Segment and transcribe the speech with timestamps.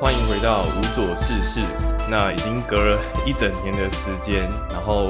[0.00, 1.60] 欢迎回到无所事事。
[2.08, 5.08] 那已经隔了一整年的时间，然后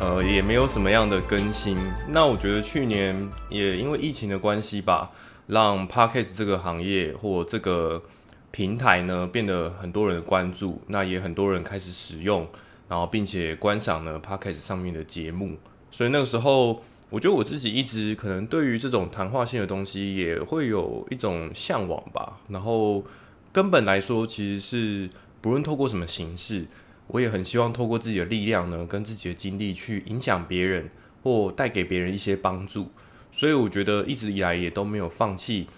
[0.00, 1.78] 呃也没有什么样的更新。
[2.08, 5.12] 那我觉得去年也因为疫情的关系吧，
[5.46, 8.02] 让 Podcast 这个行业或这个
[8.50, 12.44] 平台呢变得很多人关注，那也很多人开始使用，
[12.88, 15.56] 然后并且观赏呢 Podcast 上面的节目。
[15.92, 22.40] 所以那个时候，我觉得我自己一直可能对于这种谈话性的东西也会有一种向往吧。
[22.48, 23.04] 然后
[23.54, 25.08] 根本来说，其实是
[25.40, 26.66] 不论透过什么形式，
[27.06, 30.90] 我也很希望透过自己的力量呢，跟自己的经历去影响别人，
[31.22, 32.90] 或带给别人一些帮助。
[33.30, 35.68] 所以我觉得一直以来也都没有放弃，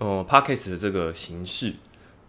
[0.00, 1.74] 呃 p o d c a s t 的这个形式。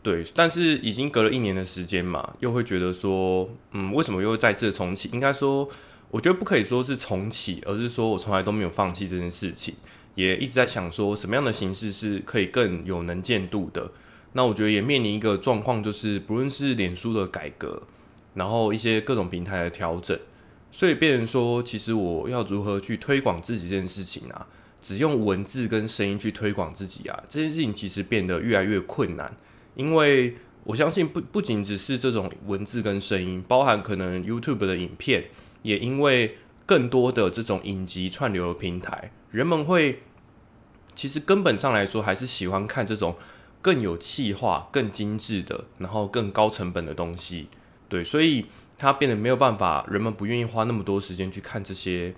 [0.03, 5.09] 对，但是已经隔了一年的时间嘛，又会觉得说，嗯，为什么又再次重启？
[5.11, 5.67] 应该说。
[6.11, 9.73] 我觉得不可以说是重启，而是说我从来都没有放弃这件事情，
[10.13, 13.89] 也一直在想说什么样的形式是可以更有能见度的。
[14.33, 17.83] 那我觉得也面临一个状况，就是不论是脸书的改革，
[18.33, 20.17] 然后一些各种平台的调整，
[20.71, 24.47] 所以变成说，其实我要如何去推广自己这件事情啊？
[24.81, 29.35] 只用文字跟声音去推广自己啊，这件事情其实变得越来越困难，
[29.75, 35.25] 因为我相信不不仅只是这种文字跟声音，包含可能 YouTube 的影片。
[35.63, 40.01] 也因为更多的这种影集串流的平台，人们会
[40.95, 43.15] 其实根本上来说还是喜欢看这种
[43.61, 47.47] 更有气化、更精致的，然后更高成本的东西。
[47.87, 48.45] 对，所以
[48.77, 52.13] 它变得没有办法，人们不愿意花那么多时间去看这些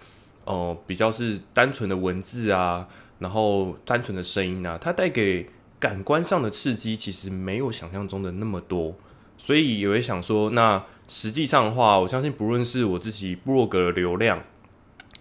[0.45, 2.87] 哦，比较是单纯的文字啊，
[3.19, 5.49] 然后单纯的声音啊，它带给
[5.79, 8.95] 感官上的刺激其实没有想象中的那么多。
[9.37, 14.41] 所以也会想说，那实际上的话，我相信不论是我自己部落格的流量，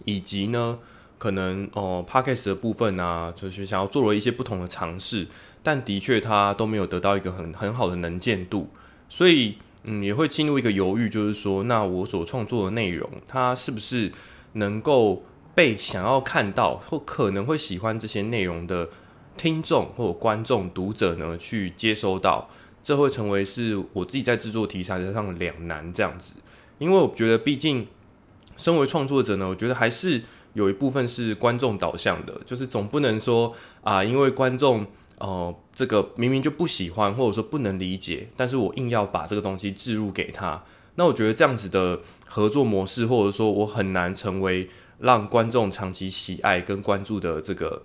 [0.04, 0.78] 以及呢，
[1.22, 5.28] 可能哦 p o d c a s t 的部分啊，就是想要做了一些不同的尝试，
[5.62, 8.68] 但的确它都没有得到一个很很好的能见度，
[9.08, 14.10] 所以嗯，也会进入一个犹豫，就是说，那我所创作的内容，它是不是
[14.54, 15.22] 能够
[15.54, 18.88] 被想要看到或可能会喜欢这些内容的
[19.36, 22.50] 听众或观众读者呢，去接收到？
[22.82, 26.34] 这会成为是我自己在制作题材上的两难这样子，
[26.80, 27.86] 因为我觉得毕竟
[28.56, 30.22] 身为创作者呢，我觉得还是
[30.54, 34.86] 有一部分是观众导向的，就是总不能说啊，因为观众
[35.18, 40.62] 哦这个明明就不喜欢或者说不能理解，但是我硬要把这个东西置入给他，
[40.96, 44.68] 那我觉得这样子的合作模式，或者说我很难成为
[44.98, 47.82] 让观众长期喜爱跟关注的这个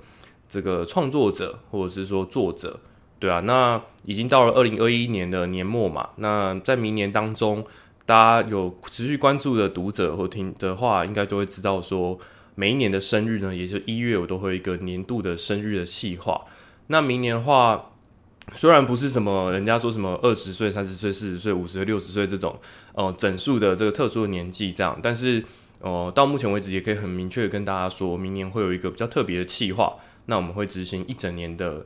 [0.49, 2.79] 这个创作者或者是说作者。
[3.19, 7.65] 对啊，那已经到了二零二一年的年末嘛，那在明年当中，
[8.05, 12.15] 大家有持续关注的读者或听的话，应该都会知道说，
[12.59, 16.43] 每一年的生日呢，也就一月，我都会有一个年度的生日的计划。
[16.87, 17.91] 那明年的话，
[18.53, 22.59] 虽然不是什么人家说什么二十岁、三十岁、四十岁、五十岁、六十岁这种
[22.93, 25.43] 呃整数的这个特殊的年纪这样，但是
[25.81, 29.93] 呃到目前为止也可以很明确的跟大家说，明年会有一个比较特别的计划，
[30.25, 31.85] 那我们会执行一整年的。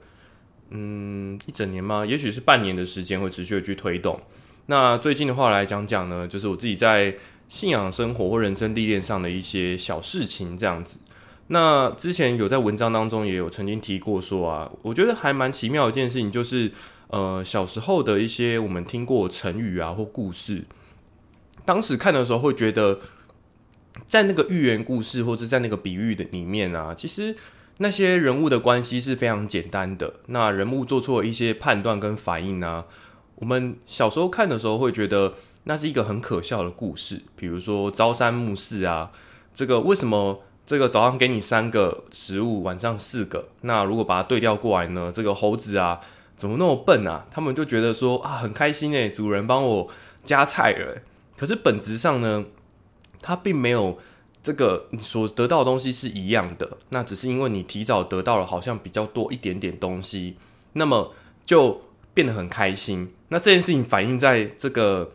[0.73, 2.05] 嗯，一整年吗？
[2.05, 4.17] 也许是半年的时间会持续的去推动。
[4.67, 7.13] 那最近的话来讲讲呢，就是我自己在
[7.51, 10.99] 信仰生活或人生历练上的一些小事情这样子。
[11.47, 16.71] 那之前有在文章当中也有曾经提过说啊，我觉得还蛮奇妙的一件事情，就是
[17.09, 20.63] 呃小时候的一些我们听过成语啊或故事，
[21.65, 23.01] 当时看的时候会觉得，
[24.07, 27.35] 在那个寓言故事或者在那个比喻的里面啊，其实。
[27.77, 32.85] 那些人物的关系是非常简单的，那人物做出了一些判断跟反应呢？
[33.35, 39.11] 我们小时候看的时候会觉得那是一个很可笑的故事，比如说朝三暮四啊，
[39.53, 43.49] 这个为什么这个早上给你三个食物，晚上四个？
[43.61, 45.11] 那如果把它对调过来呢？
[45.13, 45.99] 这个猴子啊，
[46.35, 47.25] 怎么那么笨啊？
[47.29, 49.87] 他们就觉得说啊，很开心诶，主人帮我
[50.23, 51.01] 加菜了。
[51.37, 52.45] 可是本质上呢，
[53.21, 53.97] 它并没有。
[54.43, 60.35] 这个你所得到的东西是一样的，那只是因为你提早得到了好像比较多一点点东西，
[60.73, 61.13] 那么
[61.45, 61.79] 就
[62.15, 63.13] 变得很开心。
[63.27, 65.11] 那这件事情反映在这个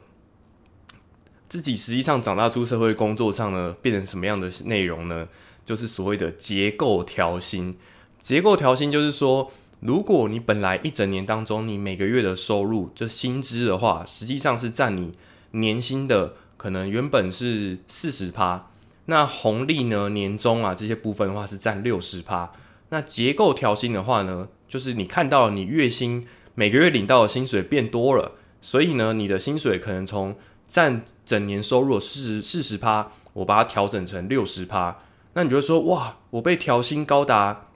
[1.48, 5.28] 自己实际上长大出社会工作上呢，变成什么样的内容呢？
[5.64, 7.76] 就是所谓的结构调薪。
[8.18, 9.50] 结构调薪就是说，
[9.80, 15.12] 如果你本来一整年当中你每个月的收入就薪资的话，实际上是占你
[15.52, 18.70] 年薪的可能原本是四十趴。
[19.06, 20.08] 那红利呢？
[20.08, 22.50] 年终啊这些部分的话是占六十趴。
[22.88, 30.36] 那结构调薪的话呢，就是你看到你月薪每个月领到的薪水变多了，所以呢，你的薪水可能从
[30.68, 34.98] 占整年收入四十四十趴，我把它调整成六十趴。
[35.34, 37.68] 那你就会说，哇，我被调薪高达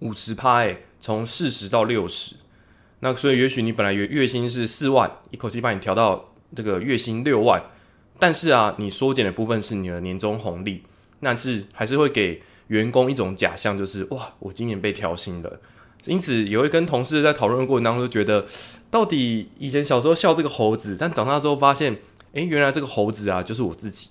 [0.00, 2.36] 五十趴，诶，从四十到六十。
[3.00, 7.62] 那所以也许你本来月月薪是四万，一口气把你调到这个月薪六万，
[8.18, 10.82] 但是啊，你缩减的部分是你的年终红利，
[11.20, 15.60] 那是还是会给员工一种假象，就是哇，我今年被调薪了。
[16.06, 18.46] 因此也会跟同事在讨论过程当中觉得，
[18.90, 21.98] 到底以前小时候笑这个猴子，但长大之后发现，
[22.32, 24.10] 诶，原来这个猴子啊就是我自己。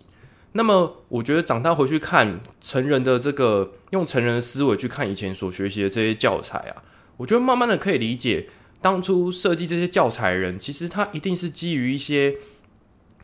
[0.54, 6.84] 那么我觉得长大回去看成人的这个用成人的思维去看以前所学习的这些教材啊，
[7.18, 8.48] 我觉得慢慢的可以理解，
[8.82, 12.36] 当初设计这些教材人，其实他一定是基于一些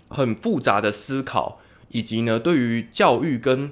[0.10, 1.60] 很复杂的思考，
[1.90, 3.72] 以及呢对于教育跟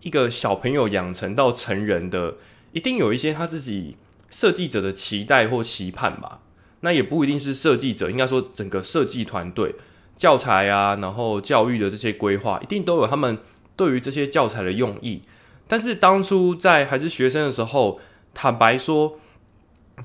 [0.00, 2.36] 一个小朋友养成到成人的，
[2.72, 3.96] 一定有一些他自己。
[4.34, 6.40] 设计者的期待或期盼吧，
[6.80, 9.74] 那也不一定是设计者，应该说整个设计团队、
[10.22, 13.36] 教材啊，然后教育的这些规划，一定都有他们
[13.74, 15.20] 对于这些教材的用意。
[15.66, 17.98] 但是当初在还是学生的时候，
[18.32, 19.18] 坦白说，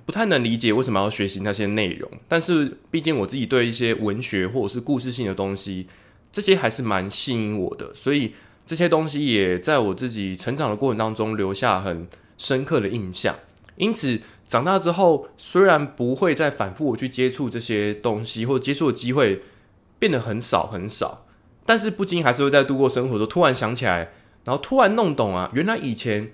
[0.08, 2.10] 不太能理解为什么要学习那些内容。
[2.28, 5.86] 但是毕竟我自己对一些文学或者是故事性的东西，
[6.32, 8.34] 这些还是蛮吸引我的，所以
[8.66, 12.08] 这些东西也在我自己成长的过程当中留下很
[12.40, 13.36] 深刻的印象。
[13.76, 19.44] 因此，长大之后虽然不会再反复去接触这些东西，或接触的机会
[20.00, 21.26] 变得很少很少，
[21.66, 24.12] 但是不禁还是会在度过生活中突然想起来，
[24.46, 26.32] 然后突然弄懂啊，原来以前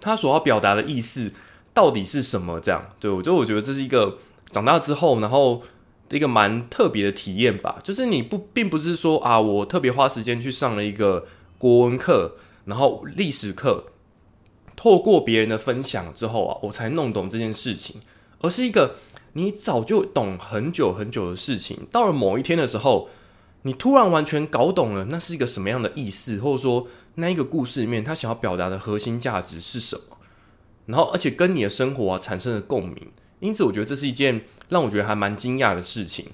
[0.00, 1.32] 他所要表达的意思
[1.72, 2.60] 到底是什么？
[2.60, 4.18] 这样，对我就我觉得这是一个
[4.50, 5.62] 长大之后，然后
[6.10, 7.78] 一个蛮特别的体验吧。
[7.82, 11.26] 就是你不并不是说啊，我特别花时间去上了一个
[11.58, 13.86] 国文课，然后历史课。
[14.76, 18.00] 透过别人的分享之后啊，我才弄懂这件事情，
[18.40, 18.96] 而是一个
[19.34, 21.86] 你早就懂很久很久的事情。
[21.90, 23.08] 到了某一天的时候，
[23.62, 26.86] 你突然完全搞懂了，那是一个什么样的意思，或者说
[27.16, 30.16] 那一个故事里面他想要表达的核心价值是什么？
[30.86, 33.12] 然后，而且跟你的生活啊产生了共鸣。
[33.38, 36.26] 因此，我觉得这是一件让我觉得还蛮惊讶的事情。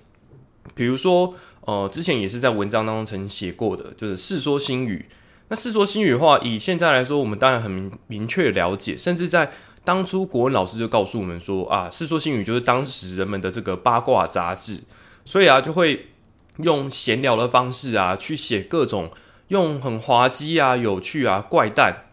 [0.75, 5.07] 比如说，呃，之前也是在文章当中曾经写过的，就是《世说新语》。
[5.49, 9.53] 那《世说新语》的话，以现在来说，我们当然很明明确了解，甚至在
[9.87, 14.81] 当初国文老师就告诉我们说啊，《世说新语》就是当时人们的这个八卦杂志，
[15.25, 16.09] 所以啊，就会
[16.57, 19.13] 用闲聊的方式啊，去写各种
[19.49, 22.07] 用很滑稽啊、有趣啊、怪诞，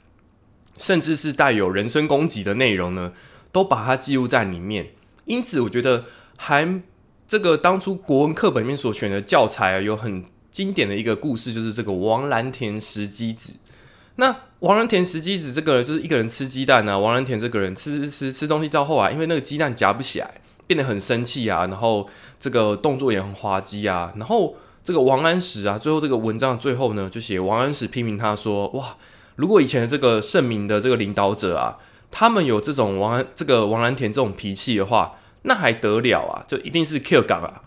[0.78, 3.12] 甚至是带有人身攻击的内容呢，
[3.52, 4.92] 都把它记录在里面。
[5.26, 6.06] 因此，我觉得
[6.38, 6.82] 还
[7.28, 10.24] 这个当初国文课本里面所选的教材啊，有很。
[10.54, 13.56] 经典的一个故事就是这个王蓝田石鸡子。
[14.18, 16.98] 那王蓝田石鸡子这个就是一个人吃鸡蛋啊。
[16.98, 22.08] 王蓝田这个人吃吃吃吃东西到后来，因为那个鸡蛋夹不起来，变得很生气啊，然后
[22.40, 24.14] 这个动作也很滑稽啊。
[24.16, 28.96] 然后这个王安石啊，最后这个文章最后呢，就写王安石批评他说：哇，
[29.36, 31.78] 如果以前的这个盛名的这个领导者啊，
[32.10, 36.46] 他们有这种王安这个王蓝田这种脾气的话，那还得了啊？
[36.48, 37.64] 就一定是 Q 港啊！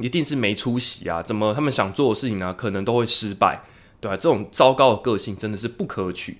[0.00, 1.22] 一定是没出息啊！
[1.22, 2.54] 怎么他们想做的事情呢？
[2.54, 3.60] 可能都会失败，
[4.00, 4.16] 对吧？
[4.16, 6.38] 这种糟糕的个性真的是不可取。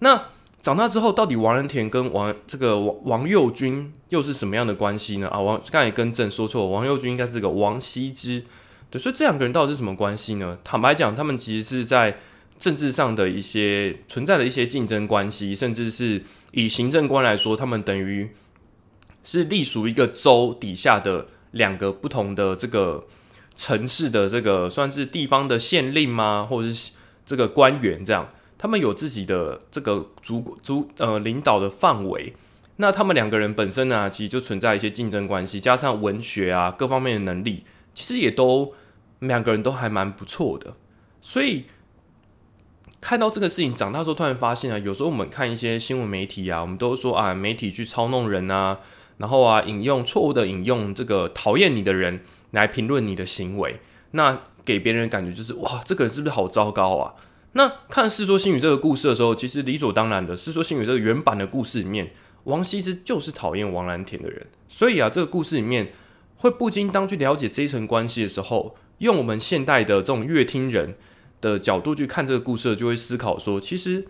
[0.00, 0.28] 那
[0.62, 5.28] 长大之后，到底王仁田跟王这个王王佑军又是什么样的关系呢？
[5.28, 8.44] 啊，王刚才更正说错，王佑军应该是个王羲之。
[8.90, 10.58] 对，所以这两个人到底是什么关系呢？
[10.62, 12.18] 坦白讲，他们其实是在
[12.58, 16.22] 政治上的一些存在的一些竞争关系，甚至是
[16.52, 18.30] 以行政官来说，他们等于
[19.24, 21.26] 是隶属一个州底下的。
[21.52, 23.04] 两个不同的这个
[23.54, 26.46] 城市的这个算是地方的县令吗？
[26.48, 26.92] 或者是
[27.26, 32.34] 这个官员这样，他们有自己的这个主主呃领导的范围。
[32.76, 38.72] 那他们两个人本身呢，其实就存在一些竞争关系，加上文学啊各方面的能力，其实也都
[39.18, 40.74] 两个人都还蛮不错的。
[41.20, 41.64] 所以
[43.02, 48.78] 看到这个事情长大之后，突然发现啊，有时候我们看一些新闻媒体啊，我们都说啊，媒体去操弄人啊。
[49.18, 53.80] 然后啊，引用错误的引用这个讨厌你的人来评论你的行为，
[54.12, 57.14] 那给别人感觉就是哇，这个人是不是好糟糕啊？
[57.52, 62.12] 那看《世说新语》这个故事的时候，其实理所当然的，《世说新语》这个原版的故事里面，
[62.44, 65.92] 王羲之就是讨厌王蓝田的人，所以啊，这个故事里面
[66.36, 70.94] 会不禁当去了解这一层关系的时候，用我们现代的这种乐听人
[71.40, 74.06] 的角度去看这个故事，就会思考说，其实。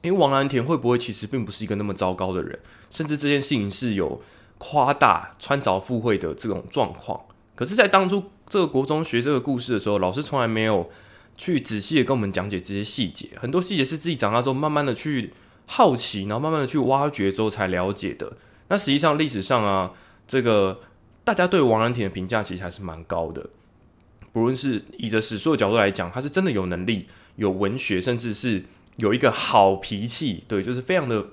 [0.00, 2.56] 因为王蓝田会不会其实并不是一个那么糟糕的人，
[2.88, 4.22] 甚至这件事情是有
[4.56, 7.20] 夸大穿凿附会的这种状况。
[7.58, 10.88] 可是，在当初这个国中学这个故事的时候，老师从来没有
[11.36, 15.32] 去仔细的跟我们讲解这些细节，很多细节是自己长大之后慢慢的去
[15.66, 18.34] 好奇，然后慢慢的去挖掘之后才了解的。
[18.68, 19.90] 那实际上历史上啊，
[20.28, 20.82] 这个
[21.24, 23.50] 大家对王蓝田的评价其实还是蛮高的，
[24.32, 28.64] 不论是以着史书的角度来讲，他是真的有能力、有文学，甚至是。
[28.98, 31.24] 有一个好脾气，对，就是非常的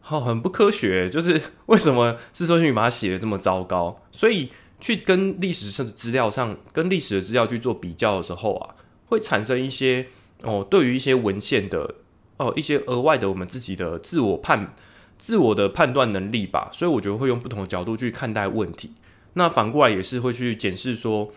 [0.00, 4.00] 好很不科学，就是为什么自说新语把它写的这么糟糕？
[4.10, 8.74] 所以去跟历史上的资料上，跟历史的资料去做比较的时候啊，
[9.06, 10.06] 会产生一些
[10.42, 11.94] 哦，对于一些文献的
[12.36, 14.74] 哦一些额外的我们自己的自我判、
[15.16, 16.68] 自我的判断能力吧。
[16.72, 18.92] 所以我觉得会用不同的角度去看待问题。
[19.34, 21.30] 那反过来也是会去检视说，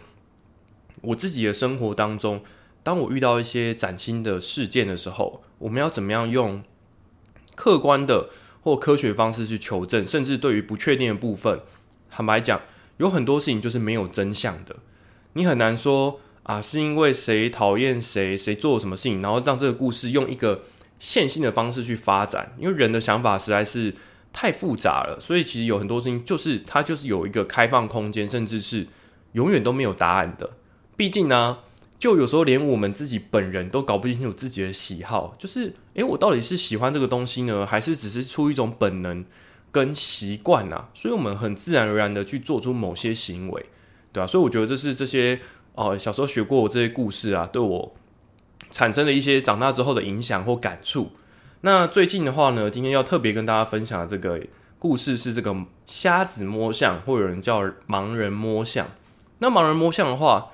[1.01, 2.41] 我自己的生活当中，
[2.84, 6.63] 当我遇到一些崭新的事件的时候，我们要怎么样用
[7.55, 8.29] 客观的
[8.62, 11.62] 或科学方式去求证，甚至对于不确定的部分，
[12.10, 12.62] 坦白讲，
[13.00, 14.77] 有很多事情就是没有真相的。
[15.34, 20.62] 你很难说啊，是因为谁讨厌谁，谁做了什么事情，然后让这个故事用一个
[21.00, 22.56] 线性的方式去发展。
[22.58, 23.96] 因为人的想法实在是。
[24.32, 28.86] 太复杂了，所以其实有很多事情就是它就是有一个开放空间，甚至是
[29.32, 30.51] 永远都没有答案的。
[30.96, 31.58] 毕竟呢，
[31.98, 39.25] 就有时候连我们自己本人都搞不清楚自己的喜好，就是诶，我到底是喜欢这个东西呢，还是只是出于一种本能
[39.71, 40.89] 跟习惯啊？
[40.93, 43.65] 所以我们很自然而然的去做出某些行为，
[44.11, 44.27] 对吧？
[44.27, 45.39] 所以我觉得这是这些
[45.75, 47.95] 哦，小时候学过这些故事啊，对我
[48.71, 51.11] 产生了一些长大之后的影响或感触。
[51.61, 54.39] 那最近的话呢，今天要特别跟大家分享的这个
[54.77, 58.88] 故事是这个瞎子摸象，或有人叫盲人摸象。
[59.39, 60.51] 那盲人摸象的话，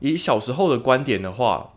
[0.00, 1.74] 以小时候的观点的话，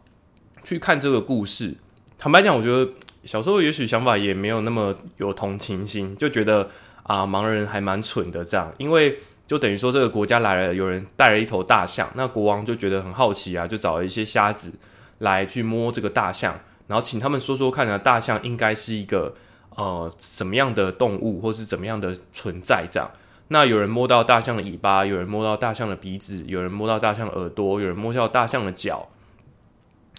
[0.64, 1.76] 去看这个故事，
[2.18, 2.92] 坦白讲，我觉得
[3.24, 6.70] 小时候也许想法也没有那么有同情心，就觉得
[7.04, 14.72] 啊，盲人还蛮蠢的这样，因为就等于说这个国家来了，有人带了一头大象，那国王就觉得很好奇啊，就找了一些瞎子
[15.18, 16.60] 来去摸这个大象。
[16.88, 19.36] 然后请他们说说看呢，大象应该是一个
[19.76, 22.88] 呃什么样的动物，或是怎么样的存在？
[22.90, 23.12] 这样，
[23.50, 29.10] 那有人摸到大象的尾巴，有人摸到大象的鼻子，有人摸到大象耳朵，有人摸到大象的脚，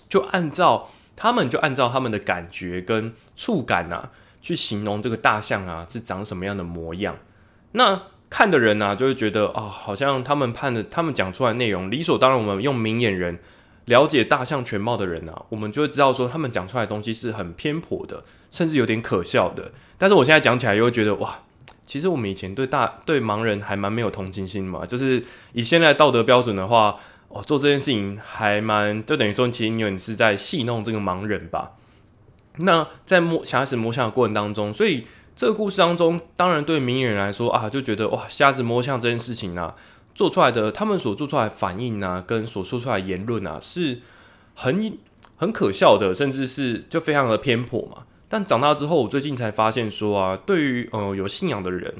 [0.09, 4.09] 就按照他们就按照他们的感觉跟触感啊，
[4.41, 7.15] 去形容这个大象啊是长什么样的模样。
[7.73, 8.01] 那
[8.31, 12.39] 看的人呢，就会觉得啊，好像他们判的，他们讲出来内容理所当然。
[12.39, 13.39] 我们用明眼人。
[13.87, 19.73] 了解大象全貌的人啊，我们就会知道说他们讲出来的东西是很偏颇的，甚至有点可笑的。
[19.99, 21.41] 但是我现在讲起来又会觉得哇，
[21.87, 24.87] 其实我们以前对大对盲人还蛮没有同情心嘛。
[24.87, 25.25] 就是
[25.55, 26.97] 以现在道德标准的话，
[27.31, 31.73] 哦，做这件事情还蛮就等于说，其实你有是在戏弄这个盲人吧。
[32.59, 39.73] 那在摸瞎子摸象的过程当中，所以这个故事当中，当然对明人来说啊，就觉得哇，瞎子摸象这件事情呢。
[40.13, 44.01] 做出来的，他们所做出来的反应啊，跟所说出来的言论啊，是
[44.55, 44.99] 很
[45.37, 48.03] 很可笑的，甚至是就非常的偏颇嘛。
[48.29, 51.95] 但长大之后，我最近才发现说啊，对于呃有信仰的人，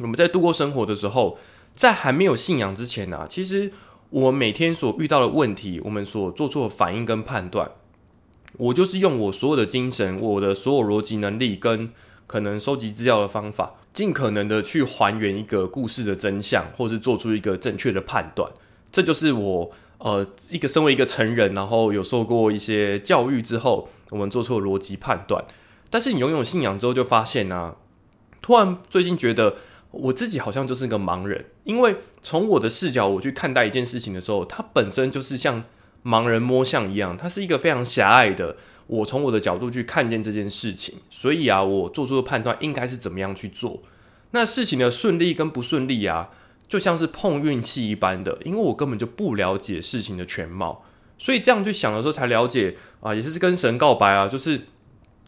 [0.00, 1.38] 我们在度过生活的时候，
[1.76, 3.70] 在还没有信仰之前呢，其实
[4.10, 7.70] 我每天所遇到的问题，我们所做出的反应跟判断，
[8.56, 11.90] 我就是用我所有的精神，我的所有逻辑能力跟
[12.26, 13.74] 可能收集资料的方法。
[13.94, 18.48] 尽可能的去还原一个故事的真相，或是做出一个正确的判断，
[18.92, 25.44] 这就是我呃一个身为一个成人，然后有受过一些教育之后，我们做出的逻辑判断。
[25.90, 27.74] 但是你拥有信仰之后，就发现呢，
[28.40, 29.56] 突然最近觉得
[29.90, 35.64] 我自己好像就是个盲人，因为从我的视角我去看待一件事情的时候，它本身就是像
[36.04, 38.56] 盲人摸象一样，它是一个非常狭隘的。
[38.86, 43.82] 我从我的角度去看见这件事情，所以啊，我做出的判断应该是怎么样去做。
[44.30, 46.30] 那事情的顺利跟不顺利啊，
[46.66, 50.84] 就像是碰运气一般的，因为我根本就不了解事情的全貌，
[51.18, 54.62] 所以这样去想的时候才了解啊，也是跟神告白啊，就是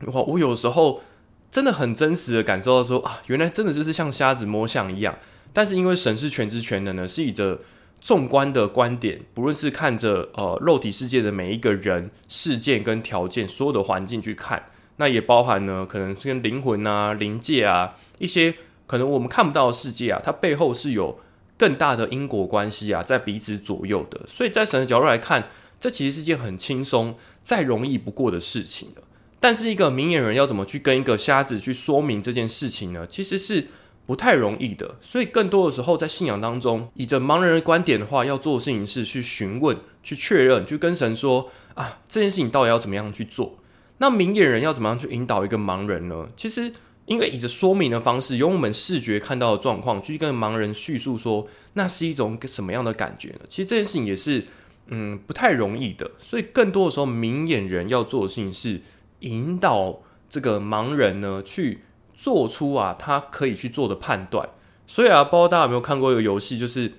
[0.07, 1.02] 我，我有时候
[1.50, 5.19] 真的很真实的感受到说啊，原来真的就是像瞎子摸象一样，
[5.52, 7.61] 但是因为神是全知全能的，是以着。
[8.02, 14.64] 纵观的观点，不论是看着呃肉体世界的每一个人、事件跟条件，所有的环境去看，
[14.97, 18.54] 那也包含呢，可能跟灵魂啊、灵界啊一些
[18.87, 21.21] 可能我们看不到的世界啊，它背后是有
[21.59, 24.19] 更大的因果关系啊，在彼此左右的。
[24.26, 29.02] 所以在神的角度来看，这其实是件很轻松、再容易不过的事情了。
[29.41, 33.07] 但是一个明眼人要怎么去跟一个瞎子去说明这件事情呢？
[33.09, 33.67] 其实是。
[34.07, 43.59] 不太容易的，所以更多的时候在信仰当中，以着盲人的观点的话，要做的事情是去询问、去确认、去跟神说啊，这件事情到底要怎么样去做？
[43.99, 46.29] 那明眼人要怎么样去引导一个盲人呢？
[46.35, 46.73] 其实，
[47.07, 53.41] 因为以着说明的方式，用我们视觉看到的状况去跟盲人叙述说，那是一种什么样的感觉呢？
[53.49, 54.45] 其实这件事情也是
[54.89, 58.81] 嗯不太容易的，所以更多的时候，明眼人要做的事情是
[59.21, 61.85] 引导这个盲人呢去。
[62.23, 64.47] 做出啊，他可以去做的判断。
[64.87, 66.93] 所以啊，不知道大家有没有看过一个游戏，就是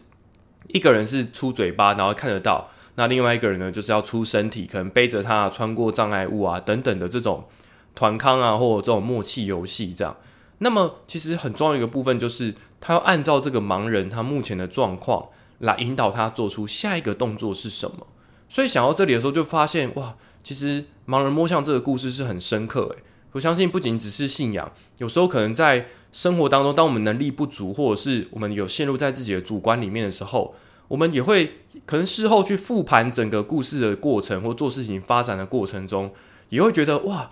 [0.70, 7.46] 一个人是出嘴巴，然后看得到；那另外一个人呢，就是要出身体，可能背着他穿过障碍物啊等等的这种
[7.94, 10.18] 团康啊，或者这种默契游戏这样。
[10.58, 15.28] 那么其实很重要一个部分就是，他要按照这个盲人他目前的状况
[15.60, 18.08] 来引导他做出下一个动作是什么。
[18.50, 23.04] 所以想到这里的时候，就发现哇，其实盲人摸象这个故事是很深刻诶。
[23.34, 30.54] 我相信不仅只是信仰，有时候可能在生活当中，当我们能力不足，或者是我们有陷入在自己的主观里面的时候，
[30.90, 36.12] 我们也会可能事后去复盘整个故事的过程，或做事情发展的过程中，
[36.50, 37.30] 也会觉得哇，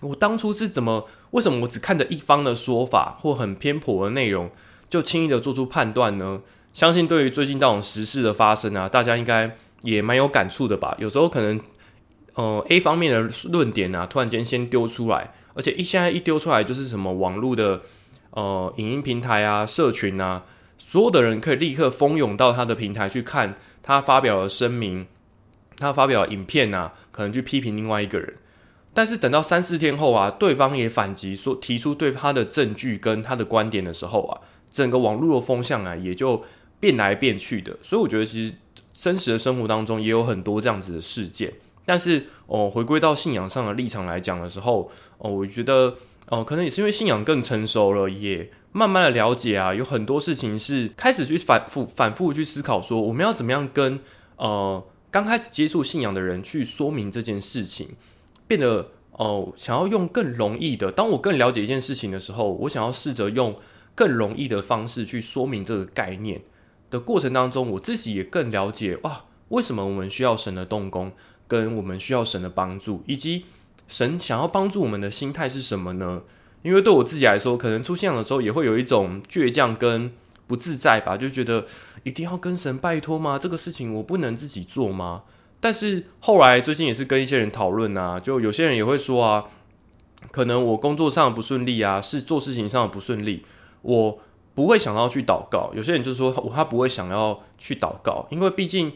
[0.00, 4.48] 我当初是怎么，为什么我只看着一方的说法或很偏颇的内容，
[4.88, 6.40] 就轻易的做出判断呢？
[6.72, 10.94] 相信对于最近这种时事的发生啊，大家应该也蛮有感触的吧？
[11.00, 11.60] 有时候可能。
[12.36, 17.80] 呃，A 方面的论点啊，突然间先丢出来，而且一现在一丢出来就是什么网络的
[18.30, 20.44] 呃影音平台啊、社群啊，
[20.76, 25.06] 所有的人可以立刻蜂拥到他的平台去看他发表的声明，
[25.78, 28.36] 他发表影片啊，可能去批评另外一个人。
[28.92, 34.40] 但是等到三四天后啊，对方也反击说提出对他的证据跟他的观点的时候啊，
[34.70, 36.44] 整个网络的风向啊也就
[36.78, 37.78] 变来变去的。
[37.82, 38.54] 所以我觉得其实
[38.92, 41.50] 真实的生活当中也有很多这样子的事件。
[41.86, 45.94] 但是哦，回归到信仰上的立场来讲的时候，哦，我觉得
[46.28, 54.00] 哦，可能也是因为信仰更成熟了，也慢慢的了解啊，有很多事情是开始去反复、反复去思考，说我们要怎么样跟
[54.36, 57.90] 呃刚开始接触信仰的人去说明这件事情，
[58.46, 60.92] 变得哦，想要用更容易的。
[60.92, 63.56] 当我更了解一件事情的时候，我想要试着用
[63.94, 66.42] 更容易的方式去说明这个概念
[66.90, 71.12] 的过程当中，我自己也更了解哇，为什么我们需要神的动工。
[71.48, 73.44] 跟我们需要神的帮助，以及
[73.86, 76.22] 神想要帮助我们的心态是什么呢？
[76.62, 80.10] 因为对我自己来说，可能出现的时候也会有一种倔强跟
[80.48, 81.64] 不自在吧，就觉得
[82.02, 83.38] 一定要跟神拜托吗？
[83.38, 85.22] 这个事情我不能自己做吗？
[85.60, 89.44] 但是后来最近也是跟一些人讨论啊，就有些人也会说啊，
[90.32, 93.44] 可能我工作上不顺利啊，是做事情上不顺利，
[93.82, 94.18] 我
[94.54, 95.70] 不会想要去祷告。
[95.74, 98.92] 有些人就说我他不会想要去祷告，因为毕竟。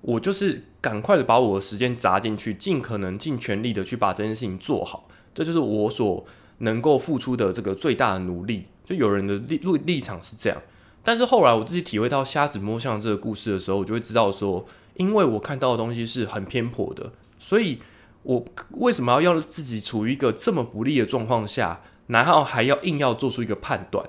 [0.00, 6.24] 我就是赶快的把我的时间砸进去，尽可能尽全力的去把这件事情做好，这就是我所
[6.58, 8.64] 能够付出的这个最大的努力。
[8.84, 10.62] 就有人的立立立场是这样，
[11.02, 17.78] 但是后来我自己体会到瞎子摸象这个故事的时候，我就会知道说，因为我看到的东西是很偏颇的，所以
[18.22, 18.44] 我
[18.78, 24.08] 为什么要要自己处于一个这么不利的状况下，然后还要硬要做出一个判断，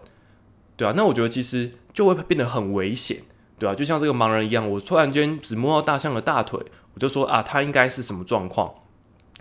[0.77, 3.23] 对啊，那我觉得其实就会变得很危险。
[3.59, 6.59] 对啊，就像这个盲人一样，我突然间只摸到大象的大腿，
[6.93, 8.73] 我就说啊，他应该是什么状况？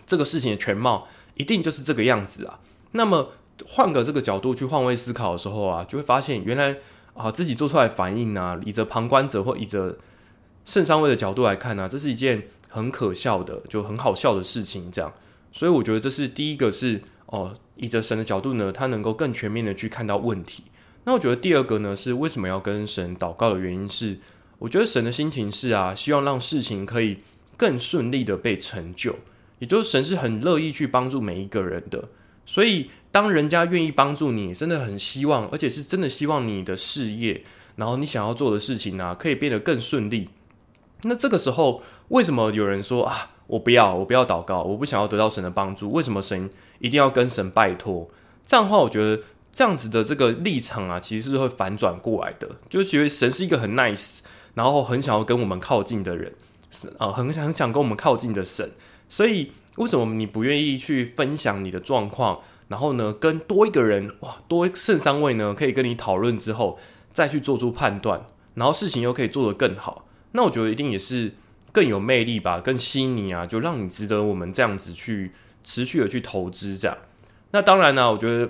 [0.07, 2.59] 这个事情的全貌一定就是这个样子啊。
[2.93, 3.31] 那么
[3.67, 6.77] 换个这个角度去换位思考的时候啊，就会发现原来
[7.15, 9.97] 啊自己做出来反应啊，以着旁观者或以着
[10.65, 14.91] 圣上位的角度来看呢，这是一件很可笑的，就很好笑的事情。
[14.91, 15.13] 这样，
[15.53, 20.65] 所以我觉得这是第一个是哦，以着神的角度呢，他能够更全面的去看到问题。
[21.09, 24.19] 那我觉得第二个呢，是为什么要跟神祷告的原因是，
[24.59, 27.17] 我觉得神的心情是啊，希望让事情可以
[27.57, 29.17] 更顺利的被成就，
[29.59, 32.11] 也就是神是很乐意去帮助每一个人的。
[32.45, 37.43] 所以当人家愿意帮助你，真的很希望，而且是真的希望你的事业，
[37.77, 40.29] 然后你想要做的事情呢，可以变得更顺利。
[41.05, 45.91] 那这个时候，为什么有人说啊，我不要，我不要祷告，我不想要得到神的帮助？
[45.91, 48.11] 为什么神一定要跟神拜托？
[48.45, 49.23] 这样的话，我觉得。
[49.59, 54.21] 这样子的这个立场啊，其实是会反转过来的，就是觉得神是一个很 nice，
[54.55, 56.33] 然后很想要跟我们靠近的人，
[56.71, 58.71] 是啊，很很想跟我们靠近的神。
[59.09, 66.79] 所以为什么你不愿意去分享你的状况，然后呢，跟多一个人哇，多剩三位呢，可以跟你讨论之后，
[67.13, 70.07] 再去做出判断，然后事情又可以做得更好？
[70.31, 71.35] 那我觉得一定也是
[71.73, 75.33] 更有魅力吧，更吸引你啊，就让你值得我们这样子去
[75.65, 76.97] 持续的去投资这样。
[77.51, 78.49] 那当然呢，我觉得。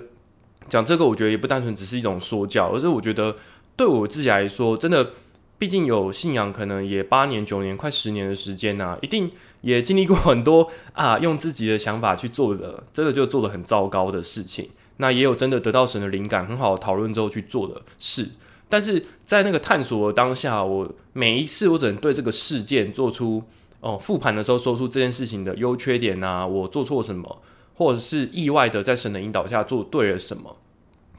[0.67, 3.35] 讲这个，我觉得也不单纯只是一种说教，而是我觉得
[3.75, 5.11] 对我自己来说，真的，
[5.57, 14.69] 毕竟有信仰，可能也八年、九年、快十年的时间呐，一定也经历过很多啊，用自己的想法去做的，真的就做的很糟糕的事情。
[14.97, 18.29] 那也有真的得到神的灵感，很好讨论之后去做的事。
[18.67, 23.41] 但是在那个探索当下，我每一次我只能对这个事件做出
[23.79, 27.41] 哦复盘的时候，说出这件事情的优缺点啊，我做错什么。
[27.79, 30.53] 或者是意外的在神的引导下做对了什么，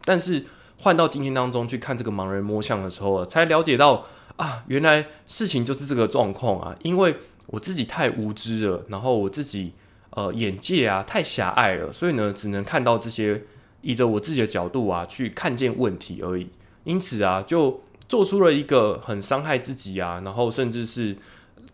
[0.04, 0.44] 但是
[0.76, 4.04] 换到今天当中去看这个盲人摸象的时候，才了解到
[4.36, 9.72] 啊，原来事情就是这个状况啊，因为我自己太无知了，然后我自己
[10.10, 13.42] 呃眼界啊太狭隘了，所以呢只能看到这些，
[13.80, 16.46] 以着我自己的角度啊去看见问题而已，
[16.84, 21.16] 因此啊就做出了一个很伤害自己啊，然后甚至是。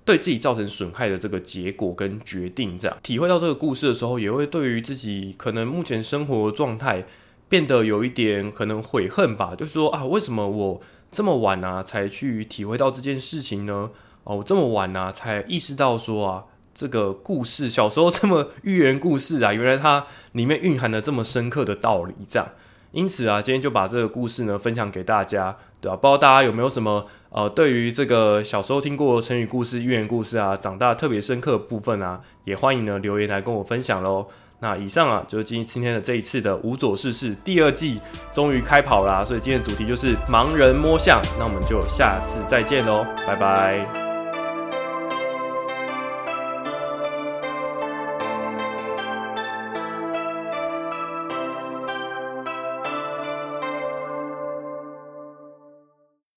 [0.06, 7.04] 对自己造成损害的这个结果跟决定，这样体会到这个故事的时候，也会对于自己可能目前生活状态
[7.48, 13.90] 变得有一点可能悔恨吧，就说啊，为什么我这么晚啊才去体会到这件事情呢？
[14.22, 22.48] 哦，我这么晚啊才意识到说啊，这个故事小时候这么寓言故事啊，原来它里面蕴含了这么深刻的道理，这样。
[22.96, 25.96] 因此啊，今天就把这个故事呢分享给大家，对吧？
[25.96, 34.26] 不知道大家有没有什么呃，对于这个小时候听过成语故事、寓言故事啊，长大特别深刻的部分啊，也欢迎呢留言来跟我分享喽。
[34.60, 38.00] 那以上啊，就是今今天的这一次的无左事事第二季
[38.32, 41.20] 终于开跑啦，所以今天的主题就是盲人摸象。
[41.38, 44.15] 那我们就下次再见喽，拜拜。